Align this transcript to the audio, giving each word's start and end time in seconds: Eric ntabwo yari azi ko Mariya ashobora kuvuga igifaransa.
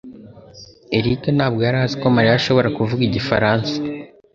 Eric 0.97 1.23
ntabwo 1.37 1.59
yari 1.67 1.77
azi 1.85 1.95
ko 2.01 2.07
Mariya 2.15 2.35
ashobora 2.39 2.73
kuvuga 2.77 3.01
igifaransa. 3.05 3.73